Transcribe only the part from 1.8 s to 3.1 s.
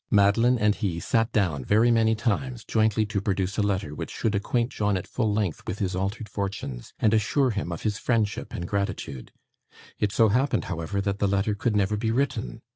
many times, jointly